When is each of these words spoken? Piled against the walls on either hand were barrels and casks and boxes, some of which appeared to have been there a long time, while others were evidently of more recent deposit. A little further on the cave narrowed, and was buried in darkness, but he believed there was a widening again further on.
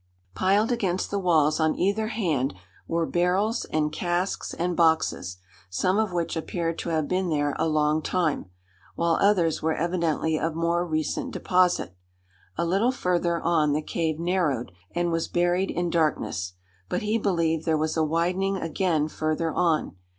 Piled 0.33 0.71
against 0.71 1.11
the 1.11 1.19
walls 1.19 1.59
on 1.59 1.75
either 1.75 2.07
hand 2.07 2.55
were 2.87 3.05
barrels 3.05 3.65
and 3.65 3.93
casks 3.93 4.51
and 4.51 4.75
boxes, 4.75 5.37
some 5.69 5.99
of 5.99 6.11
which 6.11 6.35
appeared 6.35 6.79
to 6.79 6.89
have 6.89 7.07
been 7.07 7.29
there 7.29 7.55
a 7.59 7.67
long 7.69 8.01
time, 8.01 8.49
while 8.95 9.19
others 9.21 9.61
were 9.61 9.75
evidently 9.75 10.39
of 10.39 10.55
more 10.55 10.83
recent 10.83 11.29
deposit. 11.29 11.95
A 12.57 12.65
little 12.65 12.91
further 12.91 13.39
on 13.43 13.73
the 13.73 13.83
cave 13.83 14.17
narrowed, 14.17 14.71
and 14.89 15.11
was 15.11 15.27
buried 15.27 15.69
in 15.69 15.91
darkness, 15.91 16.53
but 16.89 17.03
he 17.03 17.19
believed 17.19 17.65
there 17.67 17.77
was 17.77 17.95
a 17.95 18.03
widening 18.03 18.57
again 18.57 19.07
further 19.07 19.53
on. 19.53 19.95